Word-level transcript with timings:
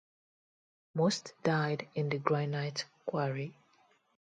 Most 0.95 1.35
died 1.43 1.87
in 1.93 2.09
the 2.09 2.17
granite 2.17 2.85
quarry. 3.05 3.55